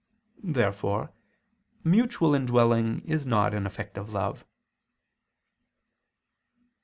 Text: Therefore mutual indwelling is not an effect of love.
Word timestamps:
Therefore 0.43 1.13
mutual 1.83 2.33
indwelling 2.33 3.01
is 3.07 3.27
not 3.27 3.53
an 3.53 3.67
effect 3.67 3.99
of 3.99 4.11
love. 4.11 4.43